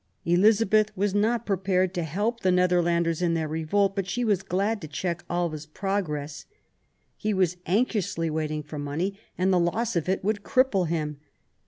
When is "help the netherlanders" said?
2.01-3.21